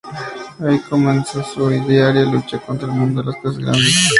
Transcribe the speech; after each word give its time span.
Ahí 0.59 0.79
comienza 0.89 1.43
su 1.43 1.69
diaria 1.69 2.23
lucha 2.25 2.57
contra 2.57 2.87
el 2.91 2.95
mundo 2.99 3.21
de 3.21 3.27
las 3.31 3.35
cosas 3.39 3.59
grandes. 3.59 4.09